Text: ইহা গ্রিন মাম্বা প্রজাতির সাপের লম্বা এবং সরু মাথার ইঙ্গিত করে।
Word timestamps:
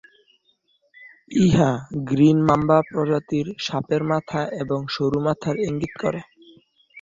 ইহা 1.41 1.71
গ্রিন 2.07 2.37
মাম্বা 2.47 2.77
প্রজাতির 2.89 3.47
সাপের 3.65 4.01
লম্বা 4.03 4.41
এবং 4.61 4.79
সরু 4.93 5.19
মাথার 5.25 5.55
ইঙ্গিত 5.67 5.93
করে। 6.03 6.21